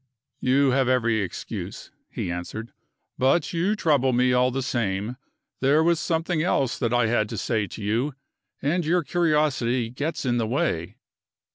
"You 0.39 0.71
have 0.71 0.89
every 0.89 1.21
excuse," 1.21 1.91
he 2.09 2.31
answered. 2.31 2.73
"But 3.19 3.53
you 3.53 3.75
trouble 3.75 4.13
me 4.13 4.33
all 4.33 4.49
the 4.49 4.63
same. 4.63 5.15
There 5.59 5.83
was 5.83 5.99
something 5.99 6.41
else 6.41 6.79
that 6.79 6.91
I 6.91 7.05
had 7.05 7.29
to 7.29 7.37
say 7.37 7.67
to 7.67 7.83
you 7.83 8.15
and 8.63 8.83
your 8.83 9.03
curiosity 9.03 9.91
gets 9.91 10.25
in 10.25 10.37
the 10.39 10.47
way." 10.47 10.97